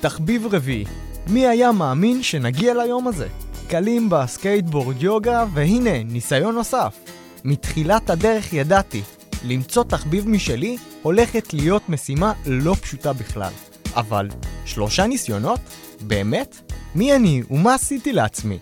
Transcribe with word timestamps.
תחביב 0.00 0.46
רביעי. 0.54 0.84
מי 1.26 1.46
היה 1.46 1.72
מאמין 1.72 2.22
שנגיע 2.22 2.74
ליום 2.74 3.08
הזה? 3.08 3.28
קלימבה, 3.68 4.26
סקייטבורד, 4.26 5.02
יוגה, 5.02 5.44
והנה, 5.54 6.02
ניסיון 6.02 6.54
נוסף. 6.54 6.98
מתחילת 7.44 8.10
הדרך 8.10 8.52
ידעתי, 8.52 9.02
למצוא 9.44 9.84
תחביב 9.84 10.28
משלי 10.28 10.76
הולכת 11.02 11.54
להיות 11.54 11.88
משימה 11.88 12.32
לא 12.46 12.74
פשוטה 12.74 13.12
בכלל. 13.12 13.52
אבל 13.94 14.28
שלושה 14.64 15.06
ניסיונות? 15.06 15.60
באמת? 16.00 16.72
מי 16.94 17.16
אני 17.16 17.42
ומה 17.50 17.74
עשיתי 17.74 18.12
לעצמי? 18.12 18.58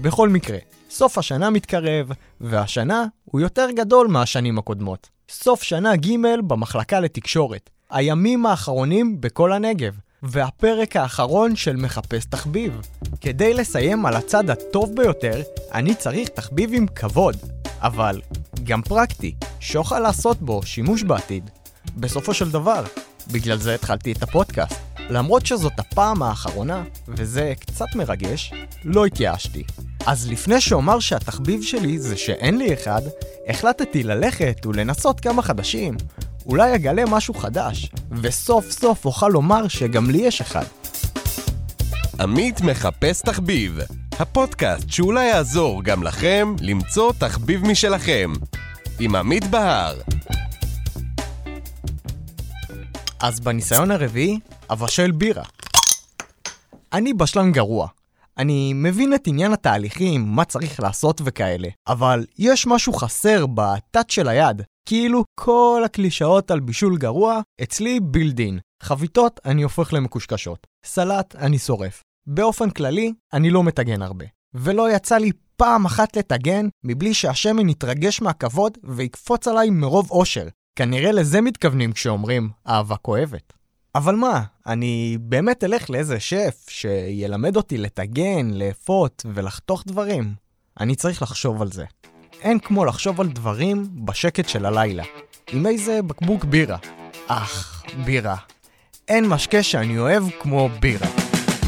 בכל 0.00 0.28
מקרה, 0.28 0.58
סוף 0.90 1.18
השנה 1.18 1.50
מתקרב, 1.50 2.10
והשנה 2.40 3.04
הוא 3.24 3.40
יותר 3.40 3.70
גדול 3.70 4.06
מהשנים 4.08 4.58
הקודמות. 4.58 5.08
סוף 5.28 5.62
שנה 5.62 5.96
ג' 5.96 6.16
במחלקה 6.46 7.00
לתקשורת. 7.00 7.70
הימים 7.90 8.46
האחרונים 8.46 9.20
בכל 9.20 9.52
הנגב. 9.52 9.94
והפרק 10.22 10.96
האחרון 10.96 11.56
של 11.56 11.76
מחפש 11.76 12.24
תחביב. 12.24 12.80
כדי 13.20 13.54
לסיים 13.54 14.06
על 14.06 14.16
הצד 14.16 14.50
הטוב 14.50 14.96
ביותר, 14.96 15.42
אני 15.74 15.94
צריך 15.94 16.28
תחביב 16.28 16.70
עם 16.72 16.86
כבוד, 16.86 17.36
אבל 17.80 18.20
גם 18.64 18.82
פרקטי, 18.82 19.34
שאוכל 19.60 19.98
לעשות 19.98 20.42
בו 20.42 20.62
שימוש 20.62 21.02
בעתיד. 21.02 21.50
בסופו 21.96 22.34
של 22.34 22.50
דבר, 22.50 22.84
בגלל 23.32 23.58
זה 23.58 23.74
התחלתי 23.74 24.12
את 24.12 24.22
הפודקאסט. 24.22 24.80
למרות 25.10 25.46
שזאת 25.46 25.72
הפעם 25.78 26.22
האחרונה, 26.22 26.84
וזה 27.08 27.52
קצת 27.60 27.86
מרגש, 27.94 28.52
לא 28.84 29.06
התייאשתי. 29.06 29.64
אז 30.06 30.30
לפני 30.30 30.60
שאומר 30.60 30.98
שהתחביב 30.98 31.62
שלי 31.62 31.98
זה 31.98 32.16
שאין 32.16 32.58
לי 32.58 32.74
אחד, 32.74 33.02
החלטתי 33.48 34.02
ללכת 34.02 34.66
ולנסות 34.66 35.20
כמה 35.20 35.42
חדשים. 35.42 35.96
אולי 36.50 36.74
אגלה 36.74 37.04
משהו 37.06 37.34
חדש, 37.34 37.90
וסוף 38.10 38.70
סוף 38.70 39.04
אוכל 39.04 39.28
לומר 39.28 39.68
שגם 39.68 40.10
לי 40.10 40.18
יש 40.18 40.40
אחד. 40.40 40.64
עמית 42.20 42.60
מחפש 42.60 43.22
תחביב, 43.22 43.78
הפודקאסט 44.18 44.90
שאולי 44.90 45.26
יעזור 45.26 45.82
גם 45.82 46.02
לכם 46.02 46.54
למצוא 46.60 47.12
תחביב 47.12 47.66
משלכם. 47.66 48.32
עם 49.00 49.14
עמית 49.14 49.46
בהר. 49.46 50.00
אז 53.20 53.40
בניסיון 53.40 53.90
הרביעי, 53.90 54.38
אבשל 54.70 55.10
בירה. 55.10 55.44
אני 56.92 57.12
בשלן 57.12 57.52
גרוע. 57.52 57.88
אני 58.38 58.72
מבין 58.74 59.14
את 59.14 59.26
עניין 59.26 59.52
התהליכים, 59.52 60.24
מה 60.26 60.44
צריך 60.44 60.80
לעשות 60.80 61.20
וכאלה, 61.24 61.68
אבל 61.88 62.26
יש 62.38 62.66
משהו 62.66 62.92
חסר 62.92 63.46
בתת 63.46 64.10
של 64.10 64.28
היד. 64.28 64.62
כאילו 64.86 65.24
כל 65.34 65.82
הקלישאות 65.84 66.50
על 66.50 66.60
בישול 66.60 66.98
גרוע, 66.98 67.40
אצלי 67.62 68.00
בילדין. 68.00 68.58
חביתות 68.82 69.40
אני 69.44 69.62
הופך 69.62 69.92
למקושקשות. 69.92 70.66
סלט 70.84 71.36
אני 71.36 71.58
שורף. 71.58 72.02
באופן 72.26 72.70
כללי, 72.70 73.12
אני 73.32 73.50
לא 73.50 73.62
מטגן 73.62 74.02
הרבה. 74.02 74.24
ולא 74.54 74.92
יצא 74.92 75.16
לי 75.16 75.30
פעם 75.56 75.86
אחת 75.86 76.16
לטגן 76.16 76.68
מבלי 76.84 77.14
שהשמן 77.14 77.68
יתרגש 77.68 78.22
מהכבוד 78.22 78.78
ויקפוץ 78.84 79.48
עליי 79.48 79.70
מרוב 79.70 80.10
אושר. 80.10 80.48
כנראה 80.76 81.12
לזה 81.12 81.40
מתכוונים 81.40 81.92
כשאומרים 81.92 82.50
אהבה 82.68 82.96
כואבת. 82.96 83.52
אבל 83.94 84.14
מה, 84.14 84.42
אני 84.66 85.18
באמת 85.20 85.64
אלך 85.64 85.90
לאיזה 85.90 86.20
שף 86.20 86.66
שילמד 86.68 87.56
אותי 87.56 87.78
לטגן, 87.78 88.50
לאפות 88.50 89.26
ולחתוך 89.34 89.84
דברים? 89.86 90.34
אני 90.80 90.96
צריך 90.96 91.22
לחשוב 91.22 91.62
על 91.62 91.72
זה. 91.72 91.84
אין 92.42 92.58
כמו 92.58 92.84
לחשוב 92.84 93.20
על 93.20 93.28
דברים 93.28 93.86
בשקט 93.94 94.48
של 94.48 94.66
הלילה. 94.66 95.02
עם 95.52 95.66
איזה 95.66 96.02
בקבוק 96.02 96.44
בירה. 96.44 96.76
אך, 97.26 97.82
בירה. 98.04 98.36
אין 99.08 99.28
משקה 99.28 99.62
שאני 99.62 99.98
אוהב 99.98 100.24
כמו 100.40 100.68
בירה. 100.80 101.06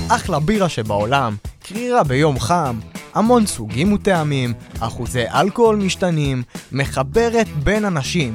אחלה 0.08 0.40
בירה 0.40 0.68
שבעולם, 0.68 1.36
קרירה 1.62 2.04
ביום 2.04 2.40
חם, 2.40 2.78
המון 3.14 3.46
סוגים 3.46 3.92
וטעמים, 3.92 4.54
אחוזי 4.80 5.24
אלכוהול 5.28 5.76
משתנים, 5.76 6.42
מחברת 6.72 7.48
בין 7.48 7.84
אנשים. 7.84 8.32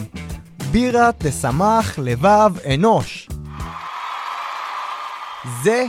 בירה 0.72 1.09
תשמח 1.17 2.00
לבב 2.00 2.51
אנוש. 2.73 3.29
זה, 5.63 5.85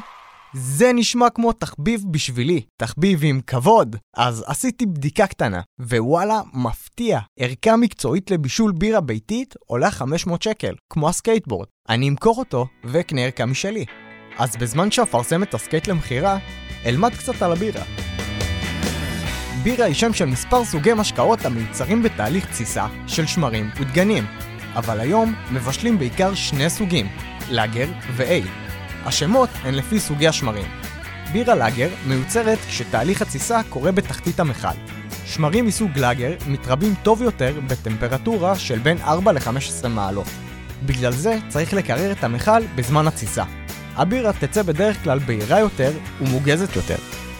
זה 0.52 0.92
נשמע 0.94 1.30
כמו 1.30 1.52
תחביב 1.52 2.04
בשבילי, 2.10 2.60
תחביב 2.76 3.20
עם 3.22 3.40
כבוד. 3.46 3.96
אז 4.16 4.44
עשיתי 4.46 4.86
בדיקה 4.86 5.26
קטנה, 5.26 5.60
ווואלה, 5.80 6.40
מפתיע. 6.54 7.18
ערכה 7.38 7.76
מקצועית 7.76 8.30
לבישול 8.30 8.72
בירה 8.72 9.00
ביתית 9.00 9.54
עולה 9.66 9.90
500 9.90 10.42
שקל, 10.42 10.74
כמו 10.92 11.08
הסקייטבורד. 11.08 11.66
אני 11.88 12.08
אמכור 12.08 12.38
אותו 12.38 12.66
ואקנה 12.84 13.20
ערכה 13.20 13.46
משלי. 13.46 13.84
אז 14.38 14.56
בזמן 14.56 14.90
שאפרסם 14.90 15.42
את 15.42 15.54
הסקייט 15.54 15.88
למכירה, 15.88 16.38
אלמד 16.86 17.14
קצת 17.14 17.42
על 17.42 17.52
הבירה. 17.52 17.84
בירה 19.62 19.84
היא 19.86 19.94
שם 19.94 20.12
של 20.12 20.24
מספר 20.24 20.64
סוגי 20.64 20.94
משקאות 20.94 21.44
המיוצרים 21.44 22.02
בתהליך 22.02 22.50
תסיסה 22.50 22.86
של 23.06 23.26
שמרים 23.26 23.70
ודגנים, 23.80 24.24
אבל 24.74 25.00
היום 25.00 25.34
מבשלים 25.52 25.98
בעיקר 25.98 26.34
שני 26.34 26.70
סוגים, 26.70 27.06
לאגר 27.50 27.88
ו-Ale. 28.16 28.67
השמות 29.04 29.48
הן 29.62 29.74
לפי 29.74 30.00
סוגי 30.00 30.28
השמרים. 30.28 30.66
בירה 31.32 31.54
לאגר 31.54 31.88
מיוצרת 32.06 32.58
כשתהליך 32.68 33.22
התסיסה 33.22 33.60
קורה 33.68 33.92
בתחתית 33.92 34.40
המכל. 34.40 34.68
שמרים 35.26 35.66
מסוג 35.66 35.98
לאגר 35.98 36.32
מתרבים 36.46 36.94
טוב 37.02 37.22
יותר 37.22 37.60
בטמפרטורה 37.66 38.58
של 38.58 38.78
בין 38.78 38.98
4 39.02 39.32
ל-15 39.32 39.88
מעלות. 39.88 40.26
בגלל 40.86 41.12
זה 41.12 41.38
צריך 41.48 41.74
לקרר 41.74 42.12
את 42.12 42.24
המכל 42.24 42.66
בזמן 42.74 43.06
התסיסה. 43.06 43.44
הבירה 43.96 44.32
תצא 44.32 44.62
בדרך 44.62 45.04
כלל 45.04 45.18
בהירה 45.18 45.58
יותר 45.58 45.92
ומוגזת 46.20 46.76
יותר. 46.76 46.96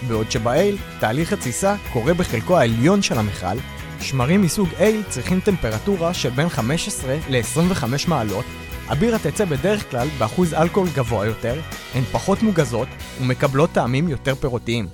בעוד 0.08 0.30
שבאייל, 0.30 0.76
תהליך 1.00 1.32
התסיסה 1.32 1.76
קורה 1.92 2.14
בחלקו 2.14 2.58
העליון 2.58 3.02
של 3.02 3.18
המכל, 3.18 3.58
שמרים 4.00 4.42
מסוג 4.42 4.68
A 4.78 4.82
צריכים 5.08 5.40
טמפרטורה 5.40 6.14
של 6.14 6.30
בין 6.30 6.48
15 6.48 7.16
ל-25 7.28 7.84
מעלות, 8.08 8.44
הבירה 8.88 9.18
תצא 9.18 9.44
בדרך 9.44 9.90
כלל 9.90 10.08
באחוז 10.18 10.54
אלכוהול 10.54 10.88
גבוה 10.94 11.26
יותר, 11.26 11.60
הן 11.94 12.02
פחות 12.12 12.42
מוגזות 12.42 12.88
ומקבלות 13.20 13.70
טעמים 13.72 14.08
יותר 14.08 14.34
פירותיים. 14.34 14.88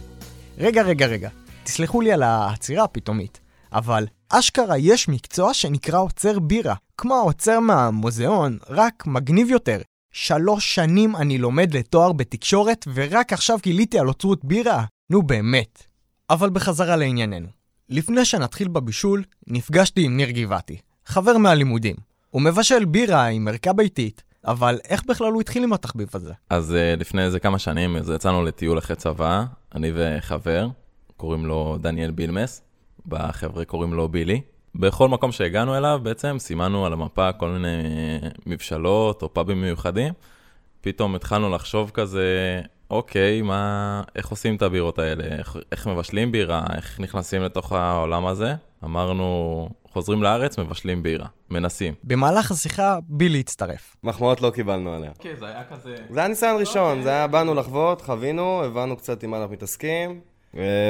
רגע, 0.59 0.82
רגע, 0.82 1.06
רגע, 1.06 1.28
תסלחו 1.65 2.00
לי 2.00 2.12
על 2.12 2.22
העצירה 2.22 2.84
הפתאומית, 2.84 3.41
אבל 3.72 4.06
אשכרה 4.28 4.78
יש 4.78 5.09
מקצוע 5.09 5.54
שנקרא 5.54 5.99
עוצר 5.99 6.38
בירה, 6.38 6.75
כמו 6.99 7.15
העוצר 7.15 7.60
מהמוזיאון, 7.60 8.59
רק 8.69 9.06
מגניב 9.06 9.50
יותר. 9.50 9.81
שלוש 10.12 10.75
שנים 10.75 11.16
אני 11.16 11.38
לומד 11.38 11.77
לתואר 11.77 12.12
בתקשורת, 12.12 12.84
ורק 12.94 13.33
עכשיו 13.33 13.59
גיליתי 13.62 13.99
על 13.99 14.09
אוצרות 14.09 14.44
בירה? 14.44 14.84
נו 15.10 15.22
באמת. 15.22 15.83
אבל 16.31 16.50
בחזרה 16.50 16.97
לענייננו. 16.97 17.49
לפני 17.88 18.25
שנתחיל 18.25 18.69
בבישול, 18.69 19.25
נפגשתי 19.47 20.04
עם 20.04 20.16
ניר 20.16 20.31
גבעתי, 20.31 20.77
חבר 21.06 21.38
מהלימודים. 21.38 22.14
הוא 22.34 22.43
מבשל 22.43 22.84
בירה 22.84 23.27
עם 23.27 23.49
ערכה 23.49 23.72
ביתית, 23.72 24.22
אבל 24.47 24.78
איך 24.89 25.03
בכלל 25.09 25.33
הוא 25.33 25.41
התחיל 25.41 25.62
עם 25.62 25.72
התחביב 25.72 26.09
הזה? 26.15 26.33
אז 26.50 26.71
uh, 26.71 27.00
לפני 27.00 27.22
איזה 27.22 27.41
כמה 27.41 27.59
שנים 27.59 27.97
אז 27.97 28.11
יצאנו 28.11 28.45
לטיול 28.45 28.78
אחרי 28.78 28.97
צבא, 28.97 29.45
אני 29.75 29.91
וחבר, 29.95 30.69
קוראים 31.17 31.47
לו 31.47 31.78
דניאל 31.81 32.11
בילמס, 32.11 32.62
בחבר'ה 33.06 33.65
קוראים 33.65 33.95
לו 33.95 34.09
בילי. 34.09 34.41
בכל 34.75 35.09
מקום 35.09 35.33
שהגענו 35.33 35.77
אליו 35.77 36.00
בעצם 36.03 36.37
סימנו 36.39 36.87
על 36.87 36.93
המפה 36.93 37.33
כל 37.33 37.49
מיני 37.49 37.83
מבשלות 38.47 39.22
או 39.22 39.34
פאבים 39.34 39.61
מיוחדים. 39.61 40.12
פתאום 40.81 41.15
התחלנו 41.15 41.51
לחשוב 41.51 41.91
כזה, 41.95 42.61
אוקיי, 42.91 43.43
מה, 43.43 44.03
איך 44.17 44.28
עושים 44.28 44.56
את 44.56 44.62
הבירות 44.62 44.99
האלה? 44.99 45.25
איך, 45.25 45.56
איך 45.72 45.87
מבשלים 45.87 46.33
בירה? 46.33 46.65
איך 46.77 47.00
נכנסים 47.00 47.43
לתוך 47.43 47.72
העולם 47.72 48.27
הזה? 48.27 48.55
אמרנו, 48.84 49.69
חוזרים 49.93 50.22
לארץ, 50.22 50.59
מבשלים 50.59 51.03
בירה. 51.03 51.27
מנסים. 51.50 51.95
במהלך 52.05 52.50
השיחה, 52.50 52.99
בילי 53.09 53.41
הצטרף. 53.41 53.97
מחמאות 54.03 54.41
לא 54.41 54.50
קיבלנו 54.50 54.95
עליה. 54.95 55.10
כן, 55.19 55.34
זה 55.39 55.47
היה 55.47 55.65
כזה... 55.65 55.97
זה 56.10 56.21
היה 56.21 56.28
ניסיון 56.28 56.60
ראשון, 56.60 57.03
זה 57.03 57.09
היה 57.09 57.27
באנו 57.27 57.54
לחוות, 57.54 58.03
חווינו, 58.03 58.65
הבנו 58.65 58.97
קצת 58.97 59.22
עם 59.22 59.31
מה 59.31 59.36
אנחנו 59.36 59.53
מתעסקים, 59.53 60.21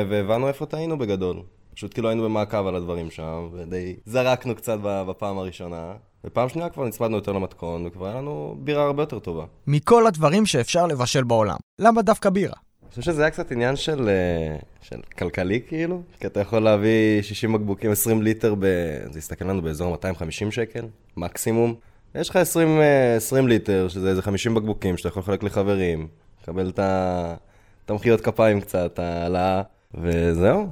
והבנו 0.09 0.49
איפה 0.49 0.67
טעינו 0.67 0.99
בגדול. 0.99 1.43
פשוט 1.75 1.95
כאילו 1.95 2.09
היינו 2.09 2.23
במעקב 2.23 2.67
על 2.67 2.75
הדברים 2.75 3.11
שם, 3.11 3.49
ודי 3.53 3.97
זרקנו 4.07 4.55
קצת 4.55 4.79
בפעם 4.83 5.39
הראשונה. 5.39 5.93
ופעם 6.25 6.49
שנייה 6.49 6.69
כבר 6.69 6.85
נצמדנו 6.85 7.17
יותר 7.17 7.33
למתכון, 7.33 7.87
וכבר 7.87 8.07
היה 8.07 8.15
לנו 8.15 8.57
בירה 8.59 8.85
הרבה 8.85 9.03
יותר 9.03 9.19
טובה. 9.19 9.45
מכל 9.67 10.07
הדברים 10.07 10.47
שאפשר 10.47 10.87
לבשל 10.87 11.25
בעולם, 11.25 11.57
למה 11.79 12.03
דווקא 12.03 12.31
בירה? 12.31 12.55
אני 12.83 12.91
חושב 12.91 13.03
שזה 13.03 13.23
היה 13.23 13.31
קצת 13.31 13.53
עניין 13.53 13.77
של, 13.77 14.09
אה, 14.09 14.57
של 14.83 14.97
כלכלי 15.19 15.61
כאילו, 15.69 16.03
כי 16.21 16.27
אתה 16.27 16.41
יכול 16.41 16.59
להביא 16.59 17.23
60 17.23 17.53
בקבוקים, 17.53 17.91
20 17.91 18.23
ליטר, 18.23 18.55
ב... 18.59 18.67
זה 19.11 19.19
יסתכל 19.19 19.45
לנו 19.45 19.63
באזור 19.63 19.91
250 19.91 20.51
שקל, 20.51 20.85
מקסימום. 21.17 21.75
יש 22.15 22.29
לך 22.29 22.37
20, 22.37 22.81
20 23.17 23.45
אה, 23.45 23.49
ליטר, 23.49 23.89
שזה 23.89 24.09
איזה 24.09 24.23
50 24.23 24.55
בקבוקים 24.55 24.97
שאתה 24.97 25.09
יכול 25.09 25.21
לחלק 25.23 25.43
לחברים, 25.43 26.09
לקבל 26.43 26.73
את 26.75 27.91
המחיאות 27.91 28.21
כפיים 28.21 28.61
קצת, 28.61 28.99
העלאה, 28.99 29.63
וזהו, 29.95 30.67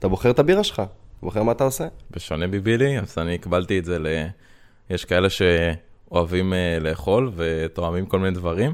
אתה 0.00 0.08
בוחר 0.08 0.30
את 0.30 0.38
הבירה 0.38 0.64
שלך, 0.64 0.74
אתה 0.76 0.86
בוחר 1.22 1.42
מה 1.42 1.52
אתה 1.52 1.64
עושה. 1.64 1.86
בשונה 2.10 2.46
מבילי, 2.46 2.98
אז 2.98 3.18
אני 3.18 3.34
הקבלתי 3.34 3.78
את 3.78 3.84
זה 3.84 3.98
ל... 3.98 4.06
יש 4.90 5.04
כאלה 5.04 5.28
שאוהבים 5.30 6.52
uh, 6.52 6.82
לאכול 6.82 7.32
ותואמים 7.36 8.06
כל 8.06 8.18
מיני 8.18 8.34
דברים, 8.34 8.72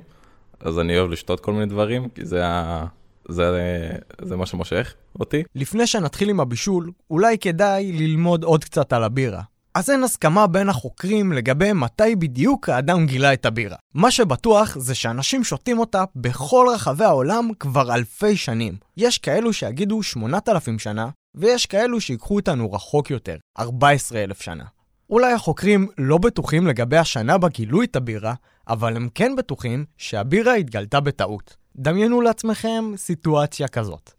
אז 0.60 0.78
אני 0.78 0.98
אוהב 0.98 1.10
לשתות 1.10 1.40
כל 1.40 1.52
מיני 1.52 1.66
דברים, 1.66 2.08
כי 2.08 2.24
זה, 2.24 2.46
ה... 2.46 2.86
זה, 3.28 3.90
זה 4.22 4.36
מה 4.36 4.46
שמושך 4.46 4.94
אותי. 5.20 5.42
לפני 5.54 5.86
שנתחיל 5.86 6.30
עם 6.30 6.40
הבישול, 6.40 6.90
אולי 7.10 7.38
כדאי 7.38 7.92
ללמוד 7.92 8.44
עוד 8.44 8.64
קצת 8.64 8.92
על 8.92 9.04
הבירה. 9.04 9.42
אז 9.76 9.90
אין 9.90 10.04
הסכמה 10.04 10.46
בין 10.46 10.68
החוקרים 10.68 11.32
לגבי 11.32 11.72
מתי 11.72 12.16
בדיוק 12.16 12.68
האדם 12.68 13.06
גילה 13.06 13.32
את 13.32 13.46
הבירה. 13.46 13.76
מה 13.94 14.10
שבטוח 14.10 14.78
זה 14.78 14.94
שאנשים 14.94 15.44
שותים 15.44 15.78
אותה 15.78 16.04
בכל 16.16 16.66
רחבי 16.74 17.04
העולם 17.04 17.48
כבר 17.60 17.94
אלפי 17.94 18.36
שנים. 18.36 18.76
יש 18.96 19.18
כאלו 19.18 19.52
שיגידו 19.52 20.02
8,000 20.02 20.78
שנה, 20.78 21.08
ויש 21.34 21.66
כאלו 21.66 22.00
שיקחו 22.00 22.36
אותנו 22.36 22.72
רחוק 22.72 23.10
יותר, 23.10 23.36
14,000 23.58 24.42
שנה. 24.42 24.64
אולי 25.10 25.32
החוקרים 25.32 25.88
לא 25.98 26.18
בטוחים 26.18 26.66
לגבי 26.66 26.96
השנה 26.96 27.38
בה 27.38 27.48
גילו 27.48 27.82
את 27.82 27.96
הבירה, 27.96 28.34
אבל 28.68 28.96
הם 28.96 29.08
כן 29.14 29.36
בטוחים 29.36 29.84
שהבירה 29.96 30.54
התגלתה 30.54 31.00
בטעות. 31.00 31.56
דמיינו 31.76 32.20
לעצמכם 32.20 32.92
סיטואציה 32.96 33.68
כזאת. 33.68 34.10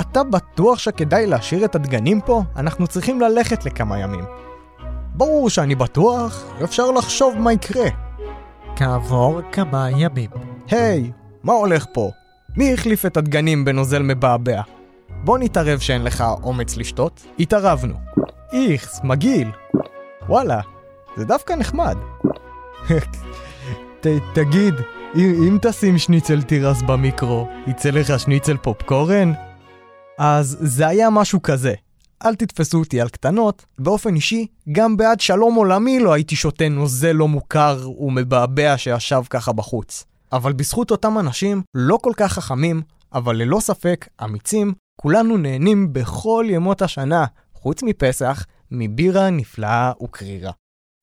אתה 0.00 0.24
בטוח 0.24 0.78
שכדאי 0.78 1.26
להשאיר 1.26 1.64
את 1.64 1.74
הדגנים 1.74 2.20
פה? 2.20 2.42
אנחנו 2.56 2.86
צריכים 2.86 3.20
ללכת 3.20 3.64
לכמה 3.64 3.98
ימים. 3.98 4.24
ברור 5.14 5.50
שאני 5.50 5.74
בטוח, 5.74 6.44
אפשר 6.64 6.90
לחשוב 6.90 7.34
מה 7.38 7.52
יקרה. 7.52 7.86
כעבור 8.76 9.40
כמה 9.52 9.90
ימים. 9.90 10.30
היי, 10.70 11.10
מה 11.42 11.52
הולך 11.52 11.86
פה? 11.92 12.10
מי 12.56 12.74
החליף 12.74 13.06
את 13.06 13.16
הדגנים 13.16 13.64
בנוזל 13.64 14.02
מבעבע? 14.02 14.60
בוא 15.24 15.38
נתערב 15.38 15.78
שאין 15.78 16.04
לך 16.04 16.24
אומץ 16.42 16.76
לשתות. 16.76 17.26
התערבנו. 17.38 17.94
איכס, 18.52 19.00
מגעיל. 19.04 19.50
וואלה, 20.28 20.60
זה 21.16 21.24
דווקא 21.24 21.52
נחמד. 21.52 21.96
ת, 24.00 24.06
תגיד, 24.34 24.74
אם, 25.16 25.34
אם 25.48 25.58
תשים 25.62 25.98
שניצל 25.98 26.42
תירס 26.42 26.82
במיקרו, 26.82 27.48
יצא 27.66 27.90
לך 27.90 28.20
שניצל 28.20 28.56
פופקורן? 28.56 29.32
אז 30.18 30.56
זה 30.60 30.86
היה 30.86 31.10
משהו 31.10 31.42
כזה. 31.42 31.74
אל 32.24 32.34
תתפסו 32.34 32.78
אותי 32.78 33.00
על 33.00 33.08
קטנות, 33.08 33.64
באופן 33.78 34.14
אישי, 34.14 34.46
גם 34.72 34.96
בעד 34.96 35.20
שלום 35.20 35.54
עולמי 35.54 36.00
לא 36.00 36.12
הייתי 36.12 36.36
שותה 36.36 36.68
נוזל 36.68 37.12
לא 37.12 37.28
מוכר 37.28 37.90
ומבעבע 37.98 38.78
שישב 38.78 39.22
ככה 39.30 39.52
בחוץ. 39.52 40.04
אבל 40.32 40.52
בזכות 40.52 40.90
אותם 40.90 41.18
אנשים 41.18 41.62
לא 41.74 41.98
כל 42.02 42.12
כך 42.16 42.32
חכמים, 42.32 42.82
אבל 43.12 43.36
ללא 43.36 43.60
ספק 43.60 44.08
אמיצים, 44.24 44.74
כולנו 45.00 45.36
נהנים 45.36 45.92
בכל 45.92 46.46
ימות 46.48 46.82
השנה, 46.82 47.24
חוץ 47.54 47.82
מפסח, 47.82 48.44
מבירה 48.70 49.30
נפלאה 49.30 49.92
וקרירה. 50.02 50.52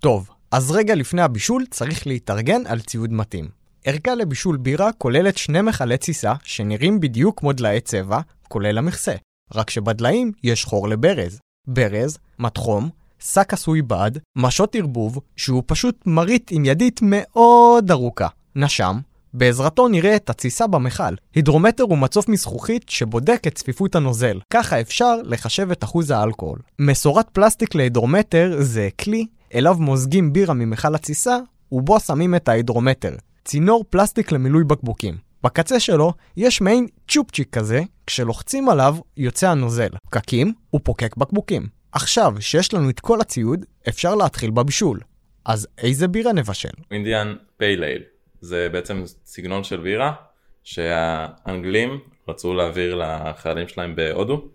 טוב, 0.02 0.30
אז 0.52 0.72
רגע 0.72 0.96
לפני 0.96 1.22
הבישול 1.22 1.66
צריך 1.70 2.08
להתארגן 2.08 2.66
על 2.66 2.80
ציוד 2.80 3.14
מתאים. 3.14 3.61
ערכה 3.86 4.16
לבישול 4.16 4.58
בירה 4.58 4.92
כוללת 4.92 5.38
שני 5.38 5.62
מכלי 5.62 5.98
תסיסה 5.98 6.34
שנראים 6.44 7.00
בדיוק 7.00 7.40
כמו 7.40 7.54
דלאי 7.54 7.82
צבע, 7.82 8.20
כולל 8.48 8.78
המכסה. 8.78 9.16
רק 9.56 9.70
שבדליים 9.70 10.32
יש 10.44 10.66
חור 10.66 10.88
לברז. 10.88 11.40
ברז, 11.68 12.18
מתחום, 12.40 12.90
שק 13.20 13.54
עשוי 13.54 13.82
בד, 13.82 14.12
משות 14.36 14.76
ערבוב, 14.76 15.20
שהוא 15.36 15.64
פשוט 15.66 16.04
מרית 16.06 16.52
עם 16.52 16.66
ידית 16.66 17.00
מאוד 17.04 17.92
ארוכה. 17.92 18.28
נשם, 18.56 19.00
בעזרתו 19.34 19.88
נראה 19.88 20.16
את 20.16 20.30
התסיסה 20.30 20.68
במכל. 20.68 21.14
הידרומטר 21.36 21.84
הוא 21.84 21.98
מצוף 21.98 22.30
מזכוכית 22.30 22.90
שבודק 22.90 23.44
את 23.48 23.56
צפיפות 23.56 23.96
הנוזל. 23.96 24.40
ככה 24.54 24.82
אפשר 24.82 25.16
לחשב 25.24 25.72
את 25.72 25.84
אחוז 25.84 26.12
האלכוהול. 26.12 26.60
מסורת 26.80 27.30
פלסטיק 27.30 27.76
להידרומטר 27.76 28.56
זה 28.60 28.90
כלי 29.02 29.26
אליו 29.54 29.76
מוזגים 29.80 30.34
בירה 30.34 30.54
ממכל 30.54 30.96
התסיסה, 30.96 31.38
ובו 31.72 32.00
שמים 32.00 32.36
את 32.36 32.50
ההידרומטר. 32.50 33.16
צינור 33.46 33.86
פלסטיק 33.90 34.32
למילוי 34.32 34.64
בקבוקים. 34.64 35.18
בקצה 35.44 35.80
שלו 35.80 36.14
יש 36.38 36.62
מעין 36.62 36.88
צ'ופצ'יק 37.08 37.50
כזה, 37.50 37.82
כשלוחצים 38.08 38.70
עליו 38.70 38.96
יוצא 39.18 39.50
הנוזל. 39.50 39.90
פקקים, 40.06 40.54
הוא 40.70 40.82
פוקק 40.84 41.16
בקבוקים. 41.16 41.68
עכשיו 41.92 42.34
שיש 42.40 42.74
לנו 42.74 42.90
את 42.90 43.00
כל 43.00 43.22
הציוד, 43.22 43.66
אפשר 43.90 44.16
להתחיל 44.16 44.52
בבישול. 44.52 45.00
אז 45.46 45.68
איזה 45.78 46.08
בירה 46.08 46.34
נבשל? 46.34 46.70
אינדיאן 46.92 47.36
פייל 47.58 47.84
זה 48.42 48.70
בעצם 48.72 49.04
סגנון 49.26 49.64
של 49.64 49.78
בירה 49.78 50.14
שהאנגלים 50.64 52.00
רצו 52.28 52.54
להעביר 52.54 52.96
לחיילים 52.96 53.68
שלהם 53.68 53.96
בהודו 53.96 54.48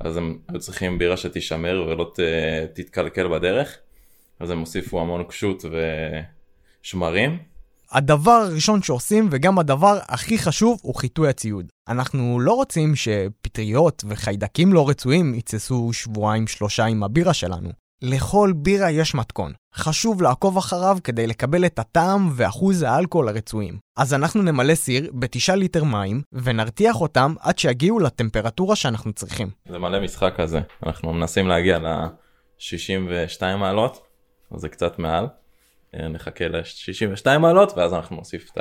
אז 0.00 0.16
הם 0.16 0.38
היו 0.48 0.60
צריכים 0.60 0.98
בירה 0.98 1.16
שתישמר 1.16 1.86
ולא 1.88 2.12
ת, 2.14 2.20
תתקלקל 2.74 3.28
בדרך 3.28 3.78
אז 4.40 4.50
הם 4.50 4.58
הוסיפו 4.58 5.00
המון 5.00 5.24
קשות 5.24 5.64
ושמרים 6.82 7.38
הדבר 7.92 8.30
הראשון 8.30 8.82
שעושים, 8.82 9.28
וגם 9.30 9.58
הדבר 9.58 9.98
הכי 10.08 10.38
חשוב, 10.38 10.78
הוא 10.82 10.94
חיטוי 10.94 11.28
הציוד. 11.28 11.66
אנחנו 11.88 12.40
לא 12.40 12.52
רוצים 12.52 12.96
שפטריות 12.96 14.04
וחיידקים 14.08 14.72
לא 14.72 14.88
רצויים 14.88 15.34
יצסו 15.34 15.92
שבועיים-שלושה 15.92 16.84
עם 16.84 17.02
הבירה 17.02 17.34
שלנו. 17.34 17.68
לכל 18.02 18.52
בירה 18.56 18.90
יש 18.90 19.14
מתכון. 19.14 19.52
חשוב 19.74 20.22
לעקוב 20.22 20.56
אחריו 20.56 20.98
כדי 21.04 21.26
לקבל 21.26 21.66
את 21.66 21.78
הטעם 21.78 22.30
ואחוז 22.32 22.82
האלכוהול 22.82 23.28
הרצויים. 23.28 23.78
אז 23.96 24.14
אנחנו 24.14 24.42
נמלא 24.42 24.74
סיר 24.74 25.10
בתשעה 25.14 25.56
ליטר 25.56 25.84
מים, 25.84 26.22
ונרתיח 26.32 27.00
אותם 27.00 27.34
עד 27.40 27.58
שיגיעו 27.58 27.98
לטמפרטורה 27.98 28.76
שאנחנו 28.76 29.12
צריכים. 29.12 29.50
זה 29.68 29.78
מלא 29.78 30.00
משחק 30.00 30.34
כזה. 30.36 30.60
אנחנו 30.86 31.12
מנסים 31.12 31.48
להגיע 31.48 31.78
ל-62 31.78 33.56
מעלות, 33.56 34.06
זה 34.56 34.68
קצת 34.68 34.98
מעל. 34.98 35.26
אה, 35.94 36.08
נחכה 36.08 36.48
ל-62 36.48 37.38
מעלות 37.38 37.72
ואז 37.76 37.94
אנחנו 37.94 38.16
נוסיף 38.16 38.50
את 38.52 38.58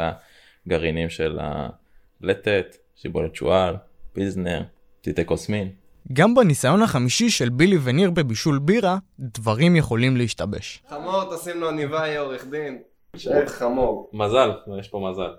הגרעינים 0.65 1.09
של 1.09 1.39
הלטת, 1.41 2.77
שיבולת 2.95 3.35
שועל, 3.35 3.75
פיזנר, 4.13 4.63
טיטי 5.01 5.23
קוסמין. 5.23 5.71
גם 6.13 6.35
בניסיון 6.35 6.81
החמישי 6.81 7.29
של 7.29 7.49
בילי 7.49 7.77
וניר 7.83 8.11
בבישול 8.11 8.59
בירה, 8.59 8.97
דברים 9.19 9.75
יכולים 9.75 10.17
להשתבש. 10.17 10.83
חמור, 10.89 11.35
תשים 11.35 11.59
לו 11.59 11.69
עניבה, 11.69 12.07
יהיה 12.07 12.19
עורך 12.19 12.45
דין. 12.45 12.81
שייך 13.15 13.51
חמור. 13.51 14.09
מזל, 14.13 14.51
יש 14.79 14.87
פה 14.87 15.09
מזל. 15.11 15.33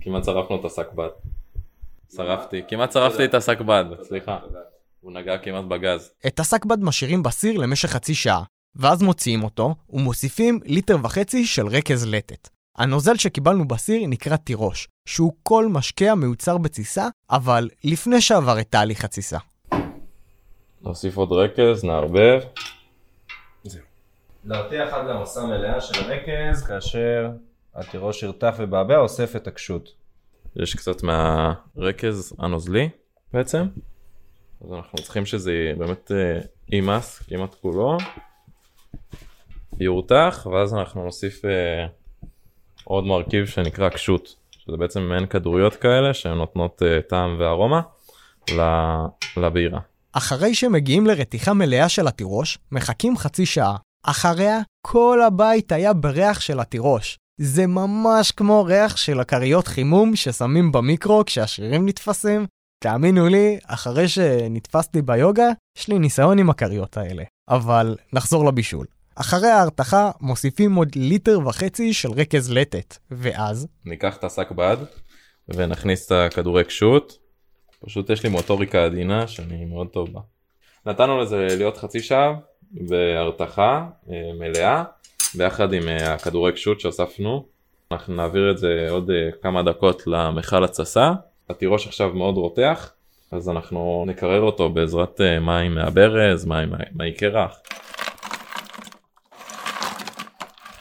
כמעט 0.00 0.24
שרפנו 0.24 0.60
את 0.60 0.64
השק 0.64 0.92
בד. 0.92 1.08
שרפתי, 2.16 2.62
כמעט 2.68 2.92
שרפתי 2.92 3.24
את 3.24 3.34
השק 3.34 3.60
בד, 3.60 3.84
סליחה. 4.02 4.38
הוא 5.00 5.12
נגע 5.12 5.38
כמעט 5.38 5.64
בגז. 5.64 6.10
את 6.26 6.40
השק 6.40 6.64
בד 6.64 6.84
משאירים 6.84 7.22
בסיר 7.22 7.58
למשך 7.58 7.88
חצי 7.88 8.14
שעה, 8.14 8.42
ואז 8.76 9.02
מוציאים 9.02 9.44
אותו 9.44 9.74
ומוסיפים 9.90 10.60
ליטר 10.64 10.96
וחצי 11.02 11.46
של 11.46 11.66
רכז 11.66 12.06
לטת. 12.06 12.48
הנוזל 12.76 13.16
שקיבלנו 13.16 13.68
בסיר 13.68 14.06
נקרא 14.06 14.36
תירוש, 14.36 14.88
שהוא 15.08 15.32
כל 15.42 15.68
משקה 15.68 16.12
המיוצר 16.12 16.58
בתסיסה, 16.58 17.08
אבל 17.30 17.68
לפני 17.84 18.20
שעבר 18.20 18.60
את 18.60 18.66
תהליך 18.70 19.04
התסיסה. 19.04 19.38
נוסיף 20.82 21.16
עוד 21.16 21.32
רכז, 21.32 21.84
נערבב. 21.84 22.40
זהו. 23.64 23.82
להרתיח 24.44 24.92
עד 24.92 25.06
למסה 25.06 25.46
מלאה 25.46 25.80
של 25.80 26.04
הרכז, 26.04 26.66
כאשר 26.66 27.30
התירוש 27.74 28.22
ירתח 28.22 28.54
ובעבע 28.58 28.98
אוסף 28.98 29.36
את 29.36 29.46
הקשות. 29.46 29.92
יש 30.56 30.74
קצת 30.74 31.02
מהרכז 31.02 32.32
הנוזלי 32.38 32.88
בעצם, 33.32 33.62
אז 34.64 34.72
אנחנו 34.72 34.98
צריכים 34.98 35.26
שזה 35.26 35.72
באמת 35.78 36.10
יימס 36.68 37.22
כמעט 37.28 37.54
כולו. 37.54 37.98
יורתח 39.80 40.46
ואז 40.52 40.74
אנחנו 40.74 41.04
נוסיף 41.04 41.44
אה, 41.44 41.86
עוד 42.84 43.04
מרכיב 43.04 43.46
שנקרא 43.46 43.88
קשות 43.88 44.36
שזה 44.50 44.76
בעצם 44.76 45.02
מעין 45.02 45.26
כדוריות 45.26 45.74
כאלה 45.74 46.14
שהן 46.14 46.38
נותנות 46.38 46.82
אה, 46.82 47.00
טעם 47.08 47.36
וארומה 47.38 47.80
לבירה. 49.36 49.80
אחרי 50.12 50.54
שמגיעים 50.54 51.06
לרתיחה 51.06 51.52
מלאה 51.54 51.88
של 51.88 52.06
התירוש, 52.06 52.58
מחכים 52.72 53.16
חצי 53.16 53.46
שעה. 53.46 53.76
אחריה, 54.06 54.58
כל 54.86 55.22
הבית 55.26 55.72
היה 55.72 55.92
בריח 55.92 56.40
של 56.40 56.60
התירוש. 56.60 57.18
זה 57.40 57.66
ממש 57.66 58.32
כמו 58.32 58.64
ריח 58.64 58.96
של 58.96 59.20
הכריות 59.20 59.66
חימום 59.66 60.16
ששמים 60.16 60.72
במיקרו 60.72 61.24
כשהשרירים 61.26 61.88
נתפסים. 61.88 62.46
תאמינו 62.82 63.28
לי, 63.28 63.58
אחרי 63.66 64.08
שנתפסתי 64.08 65.02
ביוגה, 65.02 65.48
יש 65.78 65.88
לי 65.88 65.98
ניסיון 65.98 66.38
עם 66.38 66.50
הכריות 66.50 66.96
האלה. 66.96 67.24
אבל 67.48 67.96
נחזור 68.12 68.44
לבישול. 68.44 68.86
אחרי 69.20 69.48
ההרתחה 69.48 70.10
מוסיפים 70.20 70.74
עוד 70.74 70.88
ליטר 70.96 71.38
וחצי 71.46 71.92
של 71.92 72.10
רכז 72.12 72.52
לטת, 72.52 72.96
ואז... 73.10 73.68
ניקח 73.84 74.16
את 74.16 74.24
השק 74.24 74.50
בד 74.50 74.76
ונכניס 75.48 76.06
את 76.06 76.12
הכדורי 76.12 76.64
קשות. 76.64 77.18
פשוט 77.84 78.10
יש 78.10 78.22
לי 78.22 78.30
מוטוריקה 78.30 78.84
עדינה 78.84 79.26
שאני 79.26 79.64
מאוד 79.64 79.86
טוב 79.86 80.12
בה. 80.12 80.20
נתנו 80.86 81.18
לזה 81.18 81.46
להיות 81.50 81.76
חצי 81.76 82.00
שעה 82.00 82.34
בהרתחה 82.72 83.86
אה, 84.10 84.14
מלאה 84.38 84.84
ביחד 85.34 85.72
עם 85.72 85.88
אה, 85.88 86.14
הכדורי 86.14 86.52
קשות 86.52 86.80
שהוספנו. 86.80 87.46
אנחנו 87.92 88.14
נעביר 88.14 88.50
את 88.50 88.58
זה 88.58 88.86
עוד 88.90 89.10
אה, 89.10 89.28
כמה 89.42 89.62
דקות 89.62 90.06
למכל 90.06 90.64
התססה. 90.64 91.12
התירוש 91.50 91.86
עכשיו 91.86 92.12
מאוד 92.14 92.36
רותח 92.36 92.92
אז 93.32 93.48
אנחנו 93.48 94.04
נקרר 94.06 94.40
אותו 94.40 94.70
בעזרת 94.70 95.20
מים 95.40 95.74
מהברז, 95.74 96.44
מים 96.44 96.72
מהי 96.92 97.14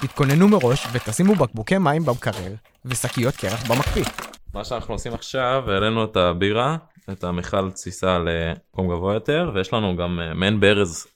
תתכוננו 0.01 0.47
מראש 0.47 0.87
ותשימו 0.91 1.35
בקבוקי 1.35 1.77
מים 1.77 2.05
במקרר 2.05 2.53
ושקיות 2.85 3.35
קרח 3.35 3.71
במקפיא. 3.71 4.05
מה 4.53 4.63
שאנחנו 4.63 4.93
עושים 4.93 5.13
עכשיו, 5.13 5.63
העלינו 5.71 6.03
את 6.03 6.15
הבירה, 6.17 6.77
את 7.11 7.23
המכל 7.23 7.71
תסיסה 7.71 8.19
למקום 8.19 8.87
גבוה 8.87 9.13
יותר, 9.13 9.51
ויש 9.55 9.73
לנו 9.73 9.95
גם 9.95 10.19
אה, 10.19 10.33
מעין 10.33 10.59
ברז. 10.59 11.07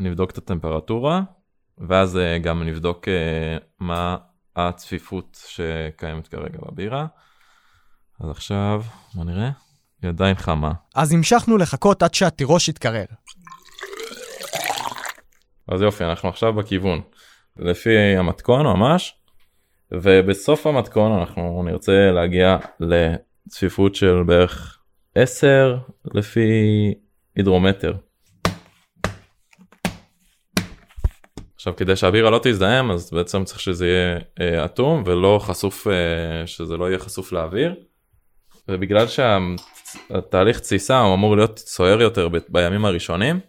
נבדוק 0.00 0.30
את 0.30 0.38
הטמפרטורה, 0.38 1.20
ואז 1.78 2.16
אה, 2.16 2.38
גם 2.38 2.62
נבדוק 2.62 3.08
אה, 3.08 3.56
מה 3.80 4.16
הצפיפות 4.56 5.38
שקיימת 5.48 6.28
כרגע 6.28 6.58
בבירה. 6.62 7.06
אז 8.20 8.30
עכשיו, 8.30 8.82
בוא 9.14 9.24
נראה, 9.24 9.50
היא 10.02 10.08
עדיין 10.08 10.34
חמה. 10.34 10.72
אז 10.94 11.12
המשכנו 11.12 11.58
לחכות 11.58 12.02
עד 12.02 12.14
שהתירוש 12.14 12.68
יתקרר. 12.68 13.04
אז 15.68 15.82
יופי, 15.82 16.04
אנחנו 16.04 16.28
עכשיו 16.28 16.52
בכיוון. 16.52 17.00
לפי 17.58 17.96
המתכון 17.96 18.66
ממש, 18.66 19.14
ובסוף 19.92 20.66
המתכון 20.66 21.12
אנחנו 21.12 21.62
נרצה 21.62 22.10
להגיע 22.10 22.56
לצפיפות 22.80 23.94
של 23.94 24.22
בערך 24.26 24.78
10 25.14 25.76
לפי 26.14 26.50
הידרומטר. 27.36 27.92
עכשיו 31.54 31.76
כדי 31.76 31.96
שהבירה 31.96 32.30
לא 32.30 32.40
תזדהם 32.42 32.90
אז 32.90 33.10
בעצם 33.12 33.44
צריך 33.44 33.60
שזה 33.60 33.86
יהיה 33.86 34.18
אה, 34.40 34.64
אטום 34.64 35.02
ולא 35.06 35.40
חשוף, 35.42 35.86
אה, 35.86 36.46
שזה 36.46 36.76
לא 36.76 36.88
יהיה 36.88 36.98
חשוף 36.98 37.32
לאוויר. 37.32 37.74
ובגלל 38.68 39.06
שהתהליך 39.06 40.60
תסיסה 40.60 41.00
הוא 41.00 41.14
אמור 41.14 41.36
להיות 41.36 41.58
סוער 41.58 42.02
יותר 42.02 42.28
ב- 42.28 42.38
בימים 42.48 42.84
הראשונים, 42.84 43.40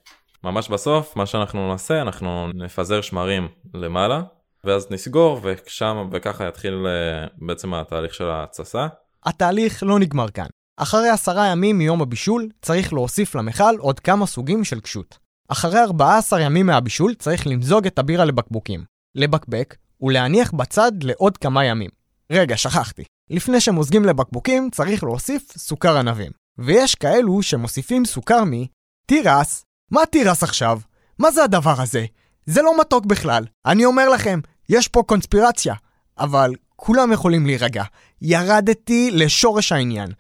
ממש 0.44 0.70
בסוף 0.70 1.16
מה 1.16 1.26
שאנחנו 1.26 1.72
נעשה 1.72 2.02
אנחנו 2.02 2.48
נפזר 2.54 3.02
שמרים 3.02 3.48
למעלה 3.74 4.22
ואז 4.64 4.88
נסגור 4.92 5.40
ושם 5.44 6.10
וככה 6.12 6.48
יתחיל 6.48 6.88
אה, 6.88 7.28
בעצם 7.38 7.74
התהליך 7.74 8.14
של 8.14 8.30
ההתססה. 8.30 8.88
התהליך 9.26 9.84
לא 9.84 10.00
נגמר 10.00 10.30
כאן. 10.30 10.46
אחרי 10.78 11.10
עשרה 11.10 11.48
ימים 11.48 11.78
מיום 11.78 12.02
הבישול, 12.02 12.50
צריך 12.62 12.94
להוסיף 12.94 13.36
למכל 13.36 13.78
עוד 13.80 14.00
כמה 14.00 14.26
סוגים 14.26 14.64
של 14.64 14.80
קשות. 14.80 15.18
אחרי 15.48 15.80
14 15.80 16.42
ימים 16.42 16.66
מהבישול 16.66 17.14
צריך 17.14 17.48
למזוג 17.48 17.86
את 17.86 18.00
הבירה 18.00 18.26
לבקבוקים, 18.26 18.84
לבקבק 19.16 19.76
ולהניח 20.02 20.52
בצד 20.52 20.92
לעוד 21.04 21.38
כמה 21.38 21.66
ימים. 21.66 21.90
רגע, 22.32 22.58
שכחתי. 22.58 23.04
לפני 23.30 23.60
שמוזגים 23.60 24.06
לבקבוקים 24.06 24.70
צריך 24.70 25.04
להוסיף 25.04 25.58
סוכר 25.58 25.98
ענבים. 25.98 26.32
ויש 26.58 26.96
כאלו 26.96 27.44
שמוסיפים 27.44 28.06
סוכר 28.06 28.44
מתירס. 28.46 29.66
מה 29.94 30.06
תירס 30.06 30.44
עכשיו? 30.44 30.80
מה 31.20 31.32
זה 31.32 31.44
הדבר 31.44 31.82
הזה? 31.82 32.06
זה 32.46 32.62
לא 32.62 32.80
מתוק 32.80 33.06
בכלל. 33.06 33.46
אני 33.66 33.86
אומר 33.86 34.10
לכם, 34.10 34.40
יש 34.70 34.88
פה 34.88 35.04
קונספירציה. 35.08 35.74
אבל 36.20 36.54
כולם 36.76 37.12
יכולים 37.12 37.46
להירגע. 37.46 37.84
ירדתי 38.22 39.12
לשורש 39.12 39.72
העניין, 39.72 40.12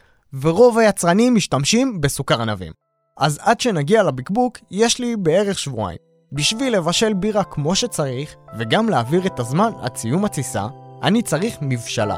ורוב 0.42 0.78
היצרנים 0.78 1.36
משתמשים 1.36 2.02
בסוכר 2.02 2.42
ענבים. 2.42 2.72
אז 3.18 3.40
עד 3.42 3.62
שנגיע 3.62 4.04
לבקבוק, 4.04 4.58
יש 4.72 5.00
לי 5.00 5.16
בערך 5.16 5.60
שבועיים. 5.60 6.00
בשביל 6.32 6.78
לבשל 6.78 7.14
בירה 7.14 7.44
כמו 7.44 7.76
שצריך, 7.76 8.36
וגם 8.60 8.90
להעביר 8.90 9.26
את 9.28 9.40
הזמן 9.40 9.72
עד 9.82 9.98
סיום 9.98 10.26
התסיסה, 10.26 10.68
אני 11.04 11.22
צריך 11.22 11.56
מבשלה, 11.62 12.18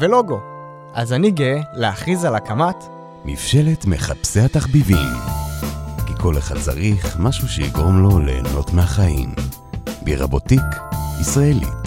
ולוגו. 0.00 0.40
אז 0.94 1.12
אני 1.12 1.30
גאה 1.30 1.60
להכריז 1.72 2.24
על 2.24 2.34
הקמת 2.34 2.84
מבשלת 3.24 3.84
מחפשי 3.84 4.40
התחביבים. 4.40 5.39
כל 6.22 6.38
אחד 6.38 6.58
צריך 6.58 7.16
משהו 7.20 7.48
שיגרום 7.48 8.02
לו 8.02 8.18
ליהנות 8.18 8.70
מהחיים. 8.72 9.30
בירה 10.04 10.26
בוטיק, 10.26 10.62
ישראלית. 11.20 11.86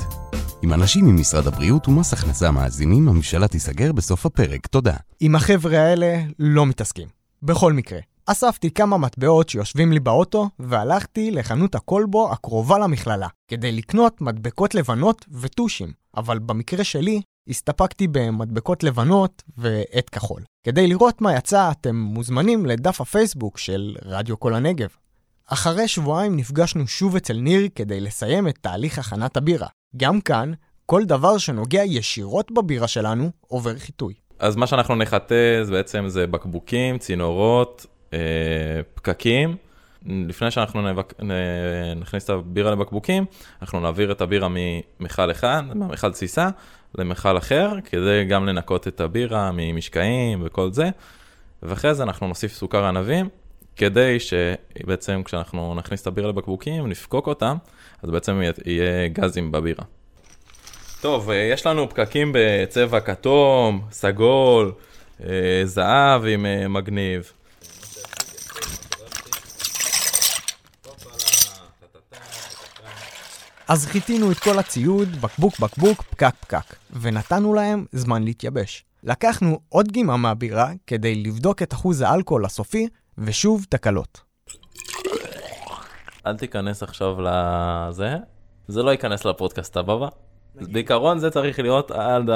עם 0.61 0.73
אנשים 0.73 1.05
ממשרד 1.05 1.47
הבריאות 1.47 1.87
ומס 1.87 2.13
הכנסה 2.13 2.51
מאזינים, 2.51 3.07
הממשלה 3.07 3.47
תיסגר 3.47 3.91
בסוף 3.91 4.25
הפרק. 4.25 4.67
תודה. 4.67 4.95
עם 5.19 5.35
החבר'ה 5.35 5.79
האלה 5.79 6.21
לא 6.39 6.65
מתעסקים. 6.65 7.07
בכל 7.43 7.73
מקרה, 7.73 7.99
אספתי 8.25 8.71
כמה 8.71 8.97
מטבעות 8.97 9.49
שיושבים 9.49 9.91
לי 9.91 9.99
באוטו, 9.99 10.49
והלכתי 10.59 11.31
לחנות 11.31 11.75
הקולבו 11.75 12.31
הקרובה 12.31 12.79
למכללה, 12.79 13.27
כדי 13.47 13.71
לקנות 13.71 14.21
מדבקות 14.21 14.75
לבנות 14.75 15.25
וטושים. 15.31 15.91
אבל 16.17 16.39
במקרה 16.39 16.83
שלי, 16.83 17.21
הסתפקתי 17.47 18.07
במדבקות 18.07 18.83
לבנות 18.83 19.43
ועט 19.57 20.09
כחול. 20.12 20.41
כדי 20.63 20.88
לראות 20.88 21.21
מה 21.21 21.35
יצא, 21.35 21.71
אתם 21.71 21.95
מוזמנים 21.95 22.65
לדף 22.65 23.01
הפייסבוק 23.01 23.57
של 23.57 23.95
רדיו 24.05 24.39
כל 24.39 24.53
הנגב. 24.53 24.89
אחרי 25.47 25.88
שבועיים 25.88 26.38
נפגשנו 26.38 26.88
שוב 26.88 27.15
אצל 27.15 27.33
ניר 27.33 27.67
כדי 27.75 28.01
לסיים 28.01 28.47
את 28.47 28.57
תהליך 28.62 29.00
הכנת 29.00 29.38
הבירה. 29.38 29.67
גם 29.97 30.21
כאן, 30.21 30.51
כל 30.85 31.03
דבר 31.05 31.38
שנוגע 31.38 31.83
ישירות 31.83 32.51
בבירה 32.51 32.88
שלנו 32.88 33.31
עובר 33.47 33.77
חיטוי. 33.77 34.13
אז 34.39 34.55
מה 34.55 34.67
שאנחנו 34.67 34.95
נחטא 34.95 35.63
זה 35.63 35.71
בעצם 35.71 36.03
זה 36.07 36.27
בקבוקים, 36.27 36.97
צינורות, 36.97 37.85
אה, 38.13 38.19
פקקים. 38.93 39.55
לפני 40.05 40.51
שאנחנו 40.51 40.81
נבק... 40.81 41.13
נכניס 41.95 42.23
את 42.23 42.29
הבירה 42.29 42.71
לבקבוקים, 42.71 43.25
אנחנו 43.62 43.79
נעביר 43.79 44.12
את 44.12 44.21
הבירה 44.21 44.47
ממכל 44.50 45.31
אחד, 45.31 45.63
מהמכל 45.75 46.12
תסיסה, 46.12 46.50
למכל 46.97 47.38
אחר, 47.38 47.71
כדי 47.85 48.25
גם 48.29 48.45
לנקות 48.45 48.88
את 48.88 49.01
הבירה 49.01 49.51
ממשקעים 49.53 50.41
וכל 50.45 50.71
זה. 50.71 50.89
ואחרי 51.63 51.93
זה 51.95 52.03
אנחנו 52.03 52.27
נוסיף 52.27 52.53
סוכר 52.53 52.85
ענבים, 52.85 53.29
כדי 53.75 54.17
שבעצם 54.19 55.21
כשאנחנו 55.25 55.75
נכניס 55.75 56.01
את 56.01 56.07
הבירה 56.07 56.29
לבקבוקים, 56.29 56.88
נפקוק 56.88 57.27
אותם, 57.27 57.55
אז 58.03 58.09
בעצם 58.09 58.41
יהיה- 58.65 59.07
גזים 59.07 59.51
בבירה. 59.51 59.83
טוב, 61.01 61.29
אה, 61.29 61.35
יש 61.35 61.65
לנו 61.65 61.89
פקקים 61.89 62.31
בצבע 62.35 63.00
כתום, 63.00 63.81
סגול, 63.91 64.71
אה, 65.23 65.62
זהב 65.65 66.25
עם 66.25 66.45
אה, 66.45 66.67
מגניב. 66.67 67.31
אז 73.67 73.86
חיטינו 73.86 74.32
את 74.32 74.39
כל 74.39 74.60
הציוד, 74.60 75.10
בקבוק 75.10 75.60
בקבוק, 75.60 76.01
פקק 76.01 76.36
פקק, 76.39 76.75
ונתנו 77.01 77.53
להם 77.53 77.86
זמן 77.91 78.24
להתייבש. 78.24 78.86
לקחנו 79.03 79.60
עוד 79.70 79.91
גימה 79.91 80.17
מהבירה 80.17 80.72
כדי 80.88 81.24
לבדוק 81.24 81.62
את 81.62 81.74
אחוז 81.74 82.01
האלכוהול 82.01 82.46
הסופי, 82.46 82.88
ושוב 83.17 83.65
תקלות. 83.70 84.22
אל 86.25 86.38
תיכנס 86.38 86.84
עכשיו 86.84 87.22
לזה, 87.22 88.15
זה 88.67 88.84
לא 88.84 88.91
ייכנס 88.91 89.25
לפודקאסט 89.25 89.77
הבא. 89.77 90.08
בעיקרון 90.55 91.20
זה 91.20 91.29
צריך 91.29 91.60
להיות 91.60 91.91
עד 91.91 92.29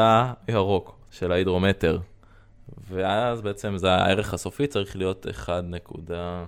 הירוק 0.48 1.00
של 1.12 1.32
ההידרומטר. 1.32 2.00
ואז 2.90 3.42
בעצם 3.42 3.78
זה 3.78 3.92
הערך 3.92 4.34
הסופי 4.34 4.68
צריך 4.68 4.96
להיות 4.96 5.26
1 5.30 5.64
נקודה... 5.64 6.46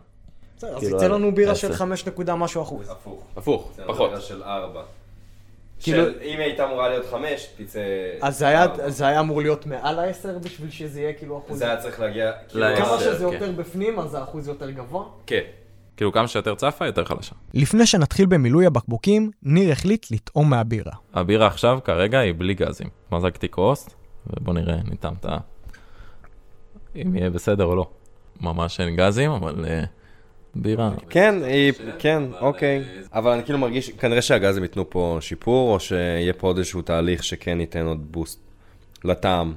בסדר, 0.60 0.75
אז 0.75 0.80
כאילו, 0.84 0.98
יצא 0.98 1.08
לנו 1.08 1.36
בירה 1.36 1.56
של 1.56 1.68
עשר. 1.68 1.75
5 1.78 2.08
נקודה 2.08 2.36
משהו 2.36 2.62
אחוז. 2.62 2.89
הפוך. 2.89 3.24
הפוך, 3.38 3.72
פחות. 3.88 4.12
של 4.22 4.44
4. 4.44 4.82
כאילו- 5.80 6.04
אם 6.04 6.13
היא 6.22 6.39
הייתה 6.39 6.66
אמורה 6.66 6.89
להיות 6.89 7.06
5, 7.12 7.48
תצא... 7.58 7.80
אז 8.22 8.38
זה 8.39 8.48
היה, 8.48 8.63
ארבע. 8.63 8.89
זה 8.89 9.08
היה 9.08 9.20
אמור 9.20 9.42
להיות 9.42 9.66
מעל 9.66 10.00
ה-10 10.00 10.39
בשביל 10.44 10.70
שזה 10.72 11.01
יהיה 11.01 11.13
כאילו 11.13 11.38
אחוז. 11.38 11.60
זה 11.60 11.66
היה 11.66 11.78
צריך 11.78 12.00
להגיע... 12.00 12.32
כאילו. 12.50 12.66
כמה 12.78 13.00
שזה 13.00 13.25
כן. 13.25 13.34
יותר 13.34 13.51
בפנים, 13.51 14.00
אז 14.00 14.13
האחוז 14.13 14.48
יותר 14.48 14.70
גבוה. 14.72 15.04
כן. 15.25 15.42
כאילו 15.98 16.12
כמה 16.12 16.28
שיותר 16.28 16.56
צפה, 16.56 16.86
יותר 16.86 17.06
חלשה. 17.06 17.36
לפני 17.54 17.86
שנתחיל 17.86 18.25
במילוי 18.25 18.66
הבקבוקים, 18.66 19.32
ניר 19.44 19.72
החליט 19.72 20.06
לטעום 20.12 20.50
מהבירה. 20.50 20.94
הבירה 21.13 21.48
עכשיו 21.48 21.80
כרגע 21.84 22.20
היא 22.20 22.34
בלי 22.38 22.54
גזים. 22.54 22.88
מזגתי 23.12 23.50
כוס, 23.50 23.89
ובוא 24.28 24.54
נראה, 24.54 24.75
ניתן 24.89 25.13
את 25.20 25.25
ה... 25.25 25.38
אם 26.96 27.16
יהיה 27.16 27.30
בסדר 27.30 27.66
או 27.66 27.75
לא. 27.75 27.89
ממש 28.42 28.80
אין 28.80 28.96
גזים, 28.96 29.32
אבל 29.32 29.66
אה, 29.66 29.84
בירה. 30.56 30.91
כן, 31.10 31.36
היא, 31.44 31.74
כן, 32.00 32.24
אוקיי. 32.39 32.84
אבל 33.13 33.32
אני 33.32 33.44
כאילו 33.44 33.60
מרגיש, 33.60 33.89
כנראה 33.89 34.22
שהגזים 34.22 34.63
ייתנו 34.63 34.89
פה 34.89 35.18
שיפור, 35.22 35.74
או 35.74 35.79
שיהיה 35.79 36.34
פה 36.34 36.48
עוד 36.48 36.58
איזשהו 36.58 36.82
תהליך 36.82 37.24
שכן 37.24 37.60
ייתן 37.60 37.86
עוד 37.86 38.12
בוסט 38.12 38.39
לטעם. 39.03 39.53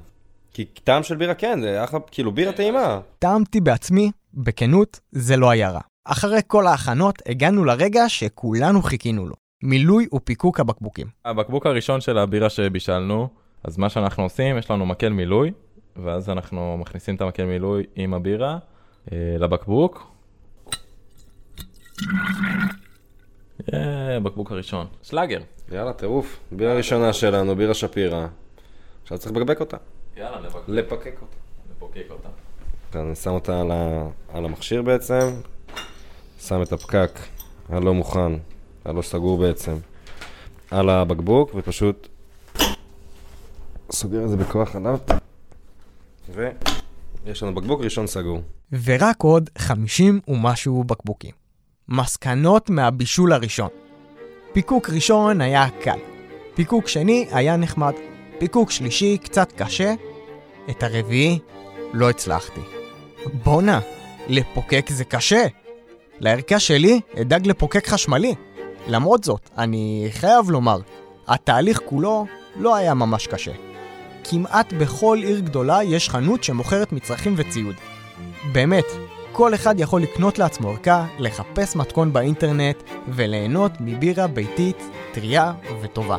כי 0.53 0.65
טעם 0.65 1.03
של 1.03 1.17
בירה 1.17 1.35
כן, 1.35 1.61
זה 1.61 1.85
אחלה, 1.85 2.01
כאילו 2.11 2.33
בירה 2.33 2.53
טעימה. 2.53 3.01
טעמתי 3.19 3.61
בעצמי, 3.61 4.11
בכנות, 4.35 5.01
זה 5.13 5.37
לא 5.37 5.51
היה 5.51 5.71
רע. 5.71 5.81
אחרי 6.05 6.41
כל 6.47 6.67
ההכנות, 6.67 7.23
הגענו 7.27 7.65
לרגע 7.65 8.09
שכולנו 8.09 8.83
חיכינו 8.83 9.27
לו. 9.27 9.35
מילוי 9.63 10.07
ופיקוק 10.15 10.61
הבקבוקים. 10.61 11.07
הבקבוק 11.25 11.67
הראשון 11.67 12.01
של 12.01 12.19
הבירה 12.19 12.51
שבישלנו, 12.51 13.29
אז 13.65 13.79
מה 13.79 13.89
שאנחנו 13.89 14.23
עושים, 14.23 14.59
יש 14.59 14.71
לנו 14.71 14.87
מקל 14.87 15.09
מילוי, 15.09 15.51
ואז 15.97 16.31
אנחנו 16.31 16.77
מכניסים 16.79 17.15
את 17.15 17.21
המקל 17.21 17.45
מילוי 17.45 17.83
עם 17.97 18.15
הבירה 18.15 18.59
אה, 19.13 19.37
לבקבוק. 19.39 20.12
אה, 23.75 24.21
בקבוק 24.21 24.53
הראשון, 24.53 24.87
שלאגר. 25.03 25.41
יאללה, 25.73 25.93
טירוף. 25.93 26.41
בירה 26.53 26.75
ראשונה 26.75 27.13
שלנו, 27.13 27.57
בירה 27.57 27.75
שפירא. 27.75 28.27
עכשיו 29.03 29.19
צריך 29.19 29.33
לבקבק 29.37 29.61
אותה. 29.61 29.77
יאללה, 30.17 30.41
נבקבק 30.41 30.69
לפקק 30.69 31.15
אותה. 31.21 31.37
נפוקק 31.71 32.07
אותה. 32.11 32.29
כאן 32.93 33.01
אני 33.01 33.15
שם 33.15 33.31
אותה 33.31 33.61
על, 33.61 33.71
ה... 33.71 34.09
על 34.33 34.45
המכשיר 34.45 34.83
בעצם, 34.83 35.31
שם 36.41 36.63
את 36.63 36.73
הפקק 36.73 37.11
הלא 37.69 37.95
מוכן, 37.95 38.33
הלא 38.85 39.03
סגור 39.03 39.39
בעצם, 39.39 39.77
על 40.71 40.91
הבקבוק, 40.91 41.51
ופשוט 41.55 42.09
סוגר 43.93 44.25
את 44.25 44.29
זה 44.29 44.37
בכוח 44.37 44.77
עליו. 44.77 44.99
ויש 46.35 47.43
לנו 47.43 47.55
בקבוק 47.55 47.81
ראשון 47.81 48.07
סגור. 48.07 48.41
ורק 48.85 49.23
עוד 49.23 49.51
50 49.59 50.21
ומשהו 50.29 50.85
בקבוקים. 50.85 51.42
מסקנות 51.89 52.71
מהבישול 52.71 53.33
הראשון. 53.33 53.69
פיקוק 54.53 54.91
ראשון 54.91 55.41
היה 55.41 55.67
קל. 55.81 55.99
פיקוק 56.55 56.89
שני 56.89 57.27
היה 57.33 57.57
נחמד. 57.57 57.93
פיקוק 58.39 58.71
שלישי 58.71 59.19
קצת 59.19 59.53
קשה. 59.53 59.95
את 60.71 60.83
הרביעי 60.83 61.39
לא 61.93 62.11
הצלחתי. 62.11 62.61
בואנה, 63.45 63.81
לפוקק 64.29 64.87
זה 64.91 65.05
קשה. 65.05 65.47
לערכה 66.21 66.61
שלי 66.61 67.01
אדאג 67.21 67.47
לפוקק 67.47 67.89
חשמלי. 67.89 68.35
למרות 68.89 69.25
זאת, 69.25 69.51
אני 69.59 70.09
חייב 70.11 70.51
לומר, 70.51 70.79
התהליך 71.29 71.81
כולו 71.87 72.27
לא 72.57 72.75
היה 72.75 72.95
ממש 72.95 73.27
קשה. 73.27 73.53
כמעט 74.25 74.73
בכל 74.73 75.19
עיר 75.23 75.41
גדולה 75.41 75.83
יש 75.83 76.09
חנות 76.09 76.45
שמוכרת 76.45 76.93
מצרכים 76.93 77.35
וציוד. 77.37 77.75
באמת, 78.53 78.85
כל 79.35 79.55
אחד 79.55 79.75
יכול 79.81 80.03
לקנות 80.03 80.39
לעצמו 80.39 80.69
ערכה, 80.69 81.07
לחפש 81.19 81.77
מתכון 81.77 82.13
באינטרנט 82.13 82.77
וליהנות 83.09 83.73
מבירה 83.81 84.27
ביתית, 84.27 84.77
טריה 85.13 85.53
וטובה. 85.83 86.17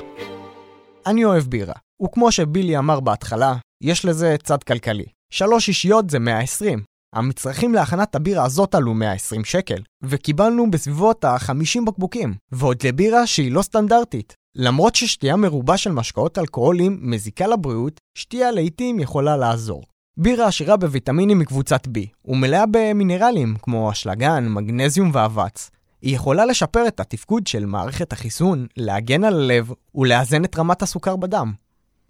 אני 1.06 1.26
אוהב 1.26 1.44
בירה, 1.44 1.74
וכמו 2.04 2.32
שבילי 2.32 2.78
אמר 2.78 3.00
בהתחלה, 3.00 3.56
יש 3.84 4.06
לזה 4.06 4.36
צד 4.44 4.64
כלכלי. 4.64 5.06
שלוש 5.34 5.68
אישיות 5.68 6.10
זה 6.10 6.20
120. 6.20 6.84
המצרכים 7.16 7.74
להכנת 7.74 8.16
הבירה 8.16 8.46
הזאת 8.46 8.76
עלו 8.76 8.94
120 8.94 9.46
שקל, 9.46 9.82
וקיבלנו 10.04 10.72
בסביבות 10.72 11.24
ה-50 11.24 11.86
בקבוקים, 11.88 12.36
ועוד 12.52 12.78
לבירה 12.88 13.28
שהיא 13.28 13.52
לא 13.52 13.62
סטנדרטית. 13.62 14.34
למרות 14.56 14.96
ששתייה 14.96 15.36
מרובה 15.36 15.78
של 15.78 15.92
משקאות 15.92 16.38
אלכוהוליים 16.38 17.00
מזיקה 17.02 17.48
לבריאות, 17.48 18.00
שתייה 18.18 18.52
לעיתים 18.52 19.00
יכולה 19.00 19.38
לעזור. 19.38 19.84
בירה 20.18 20.48
עשירה 20.48 20.78
בוויטמינים 20.78 21.40
מקבוצת 21.40 21.88
B, 21.88 22.00
ומלאה 22.26 22.64
במינרלים 22.72 23.56
כמו 23.62 23.92
אשלגן, 23.92 24.48
מגנזיום 24.50 25.12
ואבץ. 25.14 25.70
היא 26.02 26.16
יכולה 26.16 26.46
לשפר 26.46 26.88
את 26.88 27.00
התפקוד 27.00 27.48
של 27.48 27.66
מערכת 27.66 28.14
החיסון, 28.14 28.68
להגן 28.78 29.24
על 29.24 29.34
הלב 29.34 29.72
ולאזן 29.96 30.46
את 30.46 30.58
רמת 30.58 30.82
הסוכר 30.82 31.16
בדם. 31.16 31.54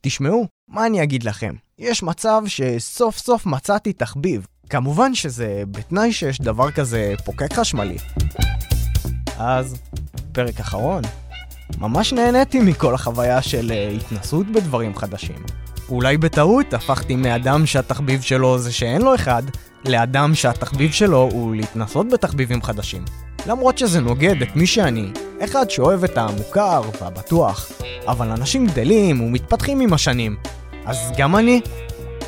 תשמעו, 0.02 0.48
מה 0.68 0.86
אני 0.86 1.04
אגיד 1.04 1.24
לכם? 1.24 1.54
יש 1.80 2.04
מצב 2.04 2.42
שסוף 2.48 3.18
סוף 3.18 3.46
מצאתי 3.46 3.94
תחביב. 3.94 4.48
כמובן 4.70 5.16
שזה 5.16 5.64
בתנאי 5.72 6.14
שיש 6.14 6.42
דבר 6.42 6.72
כזה 6.72 7.14
פוקק 7.26 7.54
חשמלי. 7.54 7.98
אז, 9.38 9.76
פרק 10.32 10.60
אחרון. 10.60 11.02
ממש 11.78 12.14
נהניתי 12.14 12.60
מכל 12.60 12.96
החוויה 12.96 13.42
של 13.42 13.72
אה, 13.72 13.90
התנסות 13.90 14.48
בדברים 14.48 14.98
חדשים. 14.98 15.63
אולי 15.90 16.18
בטעות 16.18 16.74
הפכתי 16.74 17.16
מאדם 17.16 17.66
שהתחביב 17.66 18.22
שלו 18.22 18.60
זה 18.60 18.72
שאין 18.72 19.02
לו 19.02 19.16
אחד, 19.16 19.44
לאדם 19.86 20.36
שהתחביב 20.36 20.92
שלו 20.92 21.30
הוא 21.32 21.56
להתנסות 21.56 22.10
בתחביבים 22.10 22.62
חדשים. 22.62 23.06
למרות 23.48 23.78
שזה 23.78 24.02
נוגד 24.02 24.42
את 24.42 24.56
מי 24.56 24.68
שאני, 24.68 25.12
אחד 25.44 25.70
שאוהב 25.70 26.04
את 26.04 26.18
המוכר 26.18 26.82
והבטוח, 27.02 27.72
אבל 28.08 28.30
אנשים 28.30 28.68
גדלים 28.68 29.22
ומתפתחים 29.22 29.80
עם 29.80 29.94
השנים. 29.94 30.36
אז 30.86 30.98
גם 31.18 31.36
אני. 31.36 31.62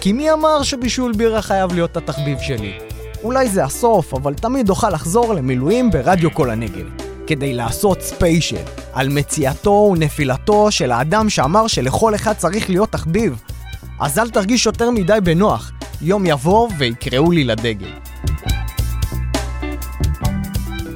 כי 0.01 0.13
מי 0.13 0.31
אמר 0.31 0.63
שבישול 0.63 1.13
בירה 1.13 1.41
חייב 1.41 1.73
להיות 1.73 1.97
התחביב 1.97 2.39
שלי? 2.39 2.77
אולי 3.23 3.49
זה 3.49 3.63
הסוף, 3.63 4.13
אבל 4.13 4.33
תמיד 4.33 4.69
אוכל 4.69 4.89
לחזור 4.89 5.33
למילואים 5.33 5.91
ברדיו 5.91 6.33
כל 6.33 6.49
הנגב. 6.49 7.04
כדי 7.27 7.53
לעשות 7.53 8.01
ספיישל 8.01 8.63
על 8.93 9.09
מציאתו 9.09 9.89
ונפילתו 9.91 10.71
של 10.71 10.91
האדם 10.91 11.29
שאמר 11.29 11.67
שלכל 11.67 12.15
אחד 12.15 12.33
צריך 12.33 12.69
להיות 12.69 12.91
תחביב. 12.91 13.41
אז 13.99 14.19
אל 14.19 14.29
תרגיש 14.29 14.65
יותר 14.65 14.91
מדי 14.91 15.17
בנוח, 15.23 15.71
יום 16.01 16.25
יבוא 16.25 16.69
ויקראו 16.77 17.31
לי 17.31 17.43
לדגל. 17.43 17.93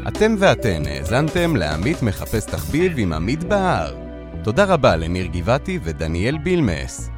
אתם 0.08 0.36
ואתן 0.40 0.84
האזנתם 0.86 1.56
לעמית 1.56 2.04
מחפש 2.04 2.46
תחביב 2.46 2.94
עם 2.98 3.14
עמית 3.14 3.44
בהר. 3.44 3.96
תודה 4.44 4.64
רבה 4.64 4.96
לניר 4.96 5.26
גבעתי 5.26 5.80
ודניאל 5.84 6.38
בילמס. 6.38 7.10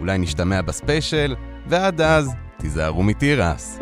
אולי 0.00 0.18
נשתמע 0.18 0.62
בספיישל, 0.62 1.34
ועד 1.66 2.00
אז, 2.00 2.30
תיזהרו 2.58 3.02
מתירס. 3.02 3.78